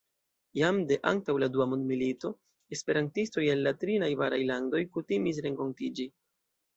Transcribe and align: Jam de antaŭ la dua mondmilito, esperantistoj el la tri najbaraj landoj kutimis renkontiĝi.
Jam 0.59 0.77
de 0.91 0.95
antaŭ 1.09 1.33
la 1.41 1.49
dua 1.55 1.67
mondmilito, 1.73 2.31
esperantistoj 2.77 3.43
el 3.57 3.61
la 3.67 3.73
tri 3.83 3.99
najbaraj 4.05 4.39
landoj 4.53 4.81
kutimis 4.97 5.41
renkontiĝi. 5.47 6.07